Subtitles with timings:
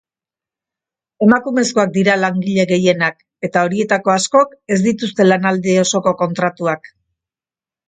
[1.25, 6.93] Emakumezkoak dira langile gehienak eta horietako askok ez dituzte lanaldi osoko kontratuak.